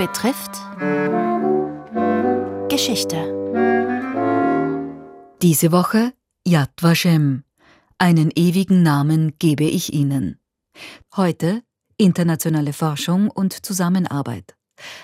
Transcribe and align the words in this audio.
betrifft 0.00 0.52
Geschichte. 2.70 3.18
Diese 5.42 5.72
Woche 5.72 6.14
Yad 6.46 6.70
Vashem. 6.80 7.44
Einen 7.98 8.30
ewigen 8.34 8.82
Namen 8.82 9.34
gebe 9.38 9.64
ich 9.64 9.92
Ihnen. 9.92 10.38
Heute 11.14 11.60
internationale 11.98 12.72
Forschung 12.72 13.28
und 13.28 13.52
Zusammenarbeit. 13.52 14.56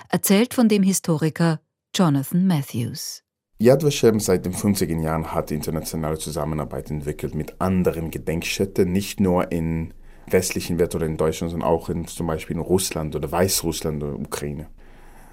Erzählt 0.08 0.54
von 0.54 0.70
dem 0.70 0.82
Historiker 0.82 1.60
Jonathan 1.94 2.46
Matthews. 2.46 3.22
Yad 3.58 3.84
Vashem 3.84 4.18
seit 4.18 4.46
den 4.46 4.54
50er 4.54 4.98
Jahren 5.02 5.34
hat 5.34 5.50
internationale 5.50 6.16
Zusammenarbeit 6.16 6.90
entwickelt 6.90 7.34
mit 7.34 7.60
anderen 7.60 8.10
Gedenkstätten, 8.10 8.90
nicht 8.92 9.20
nur 9.20 9.52
in 9.52 9.92
westlichen 10.26 10.78
Welt 10.78 10.94
oder 10.94 11.04
in 11.04 11.18
Deutschland, 11.18 11.50
sondern 11.50 11.68
auch 11.68 11.90
in, 11.90 12.06
zum 12.06 12.28
Beispiel 12.28 12.56
in 12.56 12.62
Russland 12.62 13.14
oder 13.14 13.30
Weißrussland 13.30 14.02
oder 14.02 14.18
Ukraine. 14.18 14.68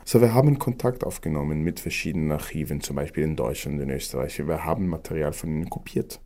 So, 0.06 0.22
wir 0.22 0.34
haben 0.34 0.60
Kontakt 0.60 1.04
aufgenommen 1.04 1.62
mit 1.62 1.80
verschiedenen 1.80 2.32
Archiven, 2.32 2.82
zum 2.82 2.96
Beispiel 2.98 3.24
in 3.24 3.36
Deutschland 3.36 3.78
und 3.78 3.84
in 3.84 3.96
Österreich. 3.96 4.38
Wir 4.46 4.66
haben 4.66 4.88
Material 4.88 5.34
von 5.34 5.50
ihnen 5.50 5.70
kopiert. 5.70 6.20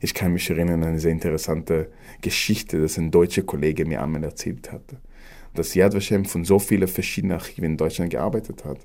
Ich 0.00 0.14
kann 0.14 0.32
mich 0.32 0.48
erinnern 0.50 0.82
an 0.82 0.90
eine 0.90 1.00
sehr 1.00 1.12
interessante 1.12 1.90
Geschichte, 2.22 2.80
dass 2.80 2.98
ein 2.98 3.10
deutscher 3.10 3.42
Kollege 3.42 3.84
mir 3.84 4.02
einmal 4.02 4.24
erzählt 4.24 4.72
hatte 4.72 4.98
dass 5.54 5.74
Yad 5.74 5.94
Vashem 5.94 6.24
von 6.24 6.44
so 6.44 6.58
vielen 6.58 6.88
verschiedenen 6.88 7.38
Archiven 7.38 7.64
in 7.64 7.76
Deutschland 7.76 8.10
gearbeitet 8.10 8.64
hat, 8.64 8.78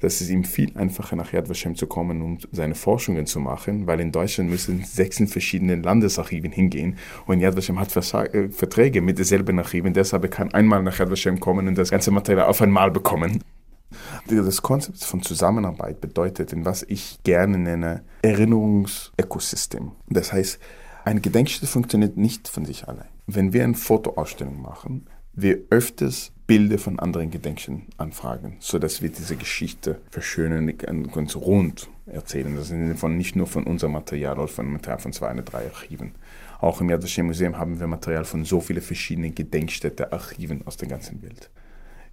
dass 0.00 0.20
es 0.20 0.30
ihm 0.30 0.44
viel 0.44 0.76
einfacher 0.76 1.16
nach 1.16 1.32
Yad 1.32 1.48
Vashem 1.48 1.74
zu 1.74 1.86
kommen 1.86 2.22
und 2.22 2.48
seine 2.52 2.74
Forschungen 2.74 3.26
zu 3.26 3.40
machen, 3.40 3.86
weil 3.86 4.00
in 4.00 4.12
Deutschland 4.12 4.50
müssen 4.50 4.84
sechs 4.84 5.22
verschiedenen 5.30 5.82
Landesarchiven 5.82 6.52
hingehen 6.52 6.96
und 7.26 7.40
Yad 7.40 7.56
Vashem 7.56 7.78
hat 7.78 7.94
äh, 7.96 8.48
Verträge 8.50 9.00
mit 9.00 9.18
derselben 9.18 9.58
Archiven, 9.58 9.92
deshalb 9.92 10.30
kann 10.30 10.52
einmal 10.54 10.82
nach 10.82 10.98
Yad 10.98 11.10
Vashem 11.10 11.40
kommen 11.40 11.68
und 11.68 11.76
das 11.76 11.90
ganze 11.90 12.10
Material 12.10 12.46
auf 12.46 12.62
einmal 12.62 12.90
bekommen. 12.90 13.42
Das 14.28 14.62
Konzept 14.62 15.02
von 15.04 15.22
Zusammenarbeit 15.22 16.00
bedeutet, 16.00 16.52
in 16.52 16.64
was 16.64 16.84
ich 16.84 17.18
gerne 17.24 17.58
nenne, 17.58 18.02
Erinnerungsökosystem. 18.22 19.92
Das 20.08 20.32
heißt, 20.32 20.60
eine 21.04 21.20
Gedenkstätte 21.20 21.66
funktioniert 21.66 22.16
nicht 22.16 22.48
von 22.48 22.64
sich 22.64 22.86
allein. 22.86 23.08
Wenn 23.26 23.52
wir 23.52 23.64
eine 23.64 23.74
Fotoausstellung 23.74 24.62
machen, 24.62 25.06
wir 25.32 25.58
öfters 25.70 26.32
Bilder 26.46 26.78
von 26.78 26.98
anderen 26.98 27.30
Gedenkstätten 27.30 27.86
anfragen, 27.96 28.56
sodass 28.60 29.02
wir 29.02 29.08
diese 29.08 29.36
Geschichte 29.36 30.00
verschönern 30.10 30.68
und 30.70 31.12
ganz 31.12 31.34
rund 31.34 31.88
erzählen. 32.06 32.54
Das 32.54 32.70
ist 32.70 32.98
von, 33.00 33.16
nicht 33.16 33.34
nur 33.34 33.46
von 33.46 33.64
unserem 33.64 33.92
Material 33.92 34.38
oder 34.38 34.48
von 34.48 34.70
Material 34.70 34.98
von 34.98 35.12
zwei 35.12 35.32
oder 35.32 35.42
drei 35.42 35.64
Archiven. 35.64 36.14
Auch 36.60 36.80
im 36.80 36.90
Yad 36.90 37.02
Vashem 37.02 37.26
Museum 37.26 37.58
haben 37.58 37.80
wir 37.80 37.86
Material 37.86 38.24
von 38.24 38.44
so 38.44 38.60
vielen 38.60 38.82
verschiedenen 38.82 39.34
Gedenkstätten, 39.34 40.12
Archiven 40.12 40.66
aus 40.66 40.76
der 40.76 40.88
ganzen 40.88 41.22
Welt 41.22 41.50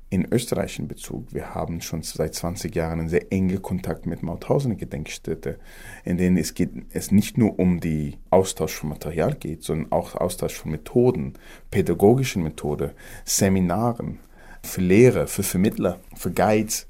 in 0.09 0.31
Österreich 0.31 0.79
in 0.79 0.87
Bezug. 0.87 1.33
Wir 1.33 1.53
haben 1.53 1.81
schon 1.81 2.01
seit 2.01 2.33
20 2.33 2.75
Jahren 2.75 2.99
einen 2.99 3.09
sehr 3.09 3.31
engen 3.31 3.61
Kontakt 3.61 4.05
mit 4.05 4.23
Mauthausen 4.23 4.77
Gedenkstätte, 4.77 5.59
in 6.03 6.17
denen 6.17 6.37
es, 6.37 6.55
geht, 6.55 6.71
es 6.93 7.11
nicht 7.11 7.37
nur 7.37 7.59
um 7.59 7.79
die 7.79 8.17
Austausch 8.31 8.73
von 8.73 8.89
Material 8.89 9.35
geht, 9.35 9.63
sondern 9.63 9.91
auch 9.91 10.15
Austausch 10.15 10.55
von 10.55 10.71
Methoden, 10.71 11.33
pädagogischen 11.69 12.43
Methoden, 12.43 12.91
Seminaren, 13.23 14.19
für 14.63 14.81
Lehrer, 14.81 15.27
für 15.27 15.43
Vermittler, 15.43 15.99
für 16.15 16.31
Guides. 16.31 16.87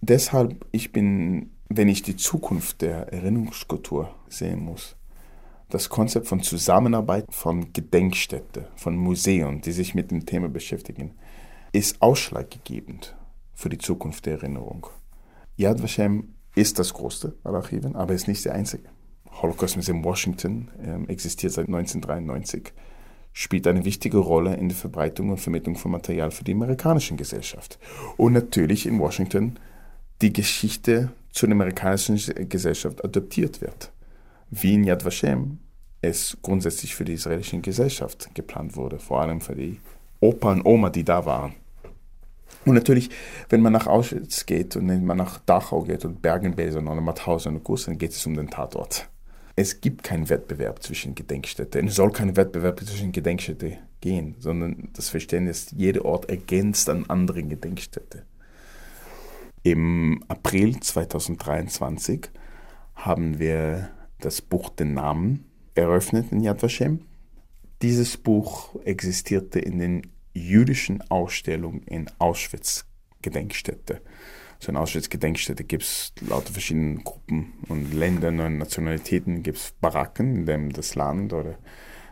Deshalb, 0.00 0.64
ich 0.72 0.92
bin, 0.92 1.50
wenn 1.68 1.88
ich 1.88 2.02
die 2.02 2.16
Zukunft 2.16 2.82
der 2.82 3.12
Erinnerungskultur 3.12 4.14
sehen 4.28 4.60
muss, 4.60 4.96
das 5.68 5.88
Konzept 5.88 6.26
von 6.26 6.42
Zusammenarbeit 6.42 7.26
von 7.30 7.72
Gedenkstätten, 7.72 8.64
von 8.76 8.96
Museen, 8.96 9.60
die 9.60 9.72
sich 9.72 9.94
mit 9.94 10.10
dem 10.10 10.26
Thema 10.26 10.48
beschäftigen, 10.48 11.12
ist 11.72 12.00
ausschlaggebend 12.02 13.16
für 13.54 13.70
die 13.70 13.78
Zukunft 13.78 14.26
der 14.26 14.34
Erinnerung. 14.34 14.86
Yad 15.56 15.82
Vashem 15.82 16.34
ist 16.54 16.78
das 16.78 16.92
größte 16.92 17.34
aller 17.44 17.58
Archiven, 17.58 17.96
aber 17.96 18.14
ist 18.14 18.28
nicht 18.28 18.44
der 18.44 18.54
einzige. 18.54 18.88
Holocaust 19.40 19.76
Museum 19.76 20.04
Washington 20.04 20.70
äh, 20.78 21.10
existiert 21.10 21.52
seit 21.52 21.68
1993, 21.68 22.72
spielt 23.32 23.66
eine 23.66 23.86
wichtige 23.86 24.18
Rolle 24.18 24.54
in 24.56 24.68
der 24.68 24.76
Verbreitung 24.76 25.30
und 25.30 25.38
Vermittlung 25.38 25.76
von 25.76 25.90
Material 25.90 26.30
für 26.30 26.44
die 26.44 26.52
amerikanische 26.52 27.16
Gesellschaft. 27.16 27.78
Und 28.18 28.34
natürlich 28.34 28.86
in 28.86 28.98
Washington 28.98 29.58
die 30.20 30.32
Geschichte 30.32 31.12
zu 31.30 31.46
der 31.46 31.54
amerikanischen 31.54 32.20
Gesellschaft 32.48 33.02
adoptiert 33.02 33.62
wird. 33.62 33.90
Wie 34.50 34.74
in 34.74 34.84
Yad 34.84 35.04
Vashem 35.06 35.58
es 36.02 36.36
grundsätzlich 36.42 36.94
für 36.94 37.06
die 37.06 37.14
israelische 37.14 37.58
Gesellschaft 37.60 38.34
geplant 38.34 38.76
wurde, 38.76 38.98
vor 38.98 39.22
allem 39.22 39.40
für 39.40 39.54
die 39.54 39.80
Opa 40.20 40.52
und 40.52 40.66
Oma, 40.66 40.90
die 40.90 41.04
da 41.04 41.24
waren. 41.24 41.54
Und 42.64 42.74
natürlich, 42.74 43.10
wenn 43.48 43.60
man 43.60 43.72
nach 43.72 43.86
Auschwitz 43.86 44.46
geht 44.46 44.76
und 44.76 44.88
wenn 44.88 45.04
man 45.04 45.16
nach 45.16 45.38
Dachau 45.40 45.82
geht 45.82 46.04
und 46.04 46.22
Bergen-Belsen 46.22 46.86
oder 46.86 47.00
Mauthausen 47.00 47.56
und 47.56 47.86
dann 47.86 47.98
geht 47.98 48.12
es 48.12 48.26
um 48.26 48.36
den 48.36 48.50
Tatort. 48.50 49.08
Es 49.56 49.80
gibt 49.80 50.02
keinen 50.02 50.28
Wettbewerb 50.28 50.82
zwischen 50.82 51.14
Gedenkstätten. 51.14 51.88
Es 51.88 51.96
soll 51.96 52.10
kein 52.12 52.36
Wettbewerb 52.36 52.80
zwischen 52.80 53.12
Gedenkstätten 53.12 53.78
gehen, 54.00 54.36
sondern 54.38 54.88
das 54.94 55.10
Verständnis, 55.10 55.72
jeder 55.76 56.04
Ort 56.04 56.30
ergänzt 56.30 56.88
an 56.88 57.04
anderen 57.06 57.48
Gedenkstätten. 57.48 58.22
Im 59.62 60.24
April 60.28 60.80
2023 60.80 62.30
haben 62.94 63.38
wir 63.38 63.90
das 64.20 64.40
Buch 64.40 64.70
Den 64.70 64.94
Namen 64.94 65.44
eröffnet 65.74 66.32
in 66.32 66.42
Yad 66.42 66.62
Vashem. 66.62 67.02
Dieses 67.82 68.16
Buch 68.16 68.74
existierte 68.84 69.58
in 69.58 69.78
den 69.78 70.02
jüdischen 70.34 71.02
Ausstellung 71.10 71.82
in 71.82 72.10
Auschwitz-Gedenkstätte. 72.18 74.00
So 74.58 74.70
in 74.70 74.76
Auschwitz-Gedenkstätte 74.76 75.64
gibt 75.64 75.82
es 75.82 76.12
lauter 76.20 76.52
verschiedenen 76.52 77.02
Gruppen 77.02 77.54
und 77.68 77.92
Ländern 77.92 78.40
und 78.40 78.58
Nationalitäten 78.58 79.42
gibt 79.42 79.58
es 79.58 79.72
Baracken, 79.80 80.36
in 80.36 80.46
denen 80.46 80.70
das 80.70 80.94
Land 80.94 81.32
oder 81.32 81.58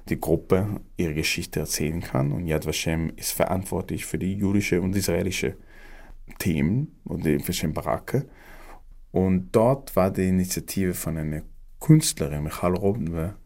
die 0.09 0.19
Gruppe 0.19 0.81
ihre 0.97 1.15
Geschichte 1.15 1.61
erzählen 1.61 2.01
kann. 2.01 2.33
Und 2.33 2.47
Yad 2.47 2.67
Vashem 2.67 3.13
ist 3.17 3.33
verantwortlich 3.33 4.05
für 4.05 4.19
die 4.19 4.35
jüdische 4.35 4.81
und 4.81 4.97
israelische 4.97 5.57
Themen 6.39 6.99
und 7.05 7.25
die 7.25 7.39
verschiedenen 7.39 7.75
Baracke. 7.75 8.29
Und 9.13 9.51
dort 9.53 9.95
war 9.97 10.11
die 10.11 10.29
Initiative 10.29 10.95
von 10.95 11.17
einer 11.17 11.43
Künstlerin, 11.79 12.45
Michal 12.45 12.75
Robner, 12.75 13.37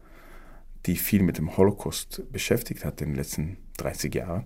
die 0.85 0.95
viel 0.95 1.23
mit 1.23 1.37
dem 1.37 1.57
Holocaust 1.57 2.23
beschäftigt 2.31 2.85
hat 2.85 3.01
in 3.01 3.09
den 3.09 3.15
letzten 3.15 3.57
30 3.77 4.13
Jahren 4.13 4.45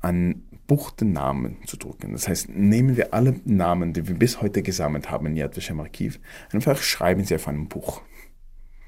an 0.00 0.42
Buchtennamen 0.66 1.56
zu 1.66 1.76
drucken. 1.76 2.12
Das 2.12 2.28
heißt, 2.28 2.50
nehmen 2.50 2.96
wir 2.96 3.14
alle 3.14 3.40
Namen, 3.44 3.92
die 3.92 4.06
wir 4.06 4.14
bis 4.14 4.40
heute 4.40 4.62
gesammelt 4.62 5.10
haben 5.10 5.26
in 5.26 5.36
Yad 5.36 5.56
Vashem 5.56 5.80
Archiv, 5.80 6.20
einfach 6.52 6.80
schreiben 6.80 7.24
sie 7.24 7.34
auf 7.34 7.48
einem 7.48 7.68
Buch. 7.68 8.02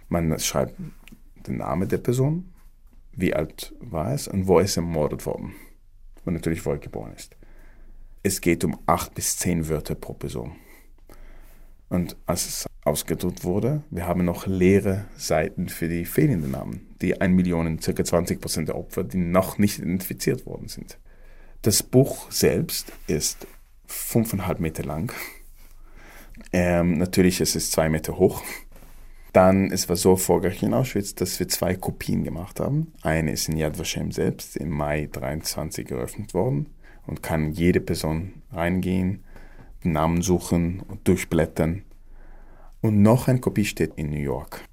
Man 0.08 0.38
schreibt 0.38 0.74
den 1.46 1.56
Namen 1.56 1.88
der 1.88 1.98
Person, 1.98 2.52
wie 3.12 3.34
alt 3.34 3.74
war 3.80 4.12
es 4.12 4.28
und 4.28 4.46
wo 4.46 4.58
ist 4.58 4.76
er 4.76 4.82
ermordet 4.82 5.26
worden. 5.26 5.54
Und 6.24 6.34
natürlich, 6.34 6.64
wo 6.66 6.72
er 6.72 6.78
geboren 6.78 7.12
ist. 7.14 7.36
Es 8.22 8.40
geht 8.40 8.62
um 8.64 8.78
acht 8.86 9.14
bis 9.14 9.38
zehn 9.38 9.68
Wörter 9.68 9.94
pro 9.94 10.12
Person. 10.12 10.52
Und 11.88 12.16
als 12.26 12.66
ausgedruckt 12.84 13.44
wurde, 13.44 13.82
wir 13.90 14.06
haben 14.06 14.24
noch 14.24 14.46
leere 14.46 15.04
Seiten 15.16 15.68
für 15.68 15.88
die 15.88 16.04
fehlenden 16.04 16.52
Namen, 16.52 16.86
die 17.02 17.20
1 17.20 17.34
Million, 17.34 17.78
ca. 17.78 18.04
20 18.04 18.40
Prozent 18.40 18.68
der 18.68 18.76
Opfer, 18.76 19.04
die 19.04 19.18
noch 19.18 19.58
nicht 19.58 19.78
identifiziert 19.78 20.46
worden 20.46 20.68
sind. 20.68 20.98
Das 21.62 21.82
Buch 21.82 22.30
selbst 22.30 22.92
ist 23.06 23.46
5,5 23.88 24.60
Meter 24.60 24.84
lang. 24.84 25.12
Ähm, 26.52 26.96
natürlich 26.96 27.40
ist 27.40 27.54
es 27.54 27.70
2 27.70 27.90
Meter 27.90 28.16
hoch. 28.16 28.42
Dann, 29.32 29.70
es 29.70 29.88
war 29.88 29.96
so 29.96 30.12
erfolgreich 30.12 30.62
in 30.62 30.74
Auschwitz, 30.74 31.14
dass 31.14 31.38
wir 31.38 31.46
zwei 31.46 31.76
Kopien 31.76 32.24
gemacht 32.24 32.58
haben. 32.58 32.92
Eine 33.02 33.32
ist 33.32 33.48
in 33.48 33.56
Yad 33.56 33.78
Vashem 33.78 34.10
selbst 34.10 34.56
im 34.56 34.70
Mai 34.70 35.08
23 35.10 35.90
eröffnet 35.90 36.34
worden 36.34 36.66
und 37.06 37.22
kann 37.22 37.52
jede 37.52 37.80
Person 37.80 38.42
reingehen, 38.50 39.22
Namen 39.82 40.22
suchen 40.22 40.80
und 40.80 41.06
durchblättern. 41.06 41.84
Und 42.82 43.02
noch 43.02 43.28
eine 43.28 43.40
Kopie 43.40 43.64
steht 43.64 43.94
in 43.96 44.10
New 44.10 44.16
York. 44.16 44.64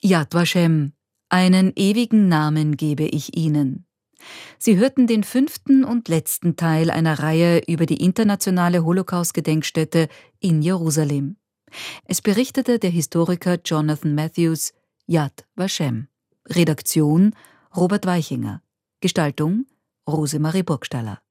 Yad 0.00 0.34
Vashem, 0.34 0.92
einen 1.28 1.72
ewigen 1.76 2.28
Namen 2.28 2.76
gebe 2.76 3.04
ich 3.04 3.36
Ihnen. 3.36 3.86
Sie 4.58 4.78
hörten 4.78 5.06
den 5.06 5.24
fünften 5.24 5.84
und 5.84 6.08
letzten 6.08 6.56
Teil 6.56 6.90
einer 6.90 7.18
Reihe 7.18 7.62
über 7.66 7.86
die 7.86 8.02
internationale 8.02 8.84
Holocaust-Gedenkstätte 8.84 10.08
in 10.40 10.62
Jerusalem. 10.62 11.36
Es 12.04 12.22
berichtete 12.22 12.78
der 12.78 12.90
Historiker 12.90 13.58
Jonathan 13.64 14.14
Matthews, 14.14 14.72
Yad 15.06 15.46
Vashem. 15.54 16.08
Redaktion 16.46 17.34
Robert 17.74 18.06
Weichinger. 18.06 18.62
Gestaltung 19.00 19.66
Rosemarie 20.06 20.62
Burgstaller 20.62 21.23